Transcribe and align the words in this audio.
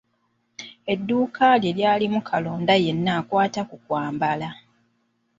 Edduuka 0.93 1.45
lye 1.61 1.71
lyalimu 1.77 2.19
buli 2.21 2.29
kalonda 2.29 2.73
yenna 2.83 3.11
akwata 3.19 3.61
ku 3.69 3.75
kwambala. 3.85 4.49